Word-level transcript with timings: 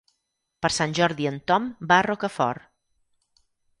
Per 0.65 0.69
Sant 0.77 0.95
Jordi 0.99 1.29
en 1.33 1.37
Tom 1.51 1.67
va 1.93 1.99
a 1.99 2.07
Rocafort. 2.07 2.67